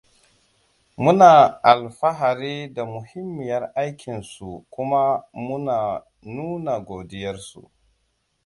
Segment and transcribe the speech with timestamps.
[1.03, 1.29] Muna
[1.71, 5.01] alfahari da muhimmiyar aikin su kuma
[5.33, 5.77] muna
[6.35, 7.61] nuna godiyarsu.